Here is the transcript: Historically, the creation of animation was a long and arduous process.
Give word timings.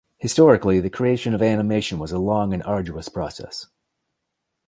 Historically, 0.17 0.79
the 0.79 0.89
creation 0.89 1.35
of 1.35 1.43
animation 1.43 1.99
was 1.99 2.11
a 2.11 2.17
long 2.17 2.55
and 2.55 2.63
arduous 2.63 3.07
process. 3.07 3.67